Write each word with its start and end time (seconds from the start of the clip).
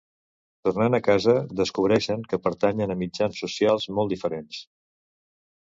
Tornant 0.67 0.97
a 0.97 0.99
casa, 1.07 1.35
descobreixen 1.59 2.25
que 2.31 2.41
pertanyen 2.47 2.95
a 2.95 2.97
mitjans 3.05 3.45
socials 3.47 3.89
molt 3.99 4.15
diferents. 4.15 4.65